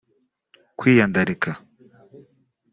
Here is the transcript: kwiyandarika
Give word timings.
kwiyandarika 0.77 1.51